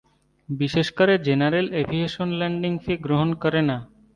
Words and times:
বিশেষ 0.49 0.87
করে 0.91 1.13
general 1.27 1.67
aviation 1.81 2.29
landing 2.39 2.73
fee 2.83 2.93
গ্রহণ 3.05 3.29
করে 3.43 3.61
না। 3.61 3.77